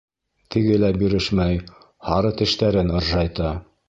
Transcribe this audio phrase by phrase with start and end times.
[0.53, 1.59] Теге лә бирешмәй,
[2.07, 3.53] һары тештәрен ыржайта: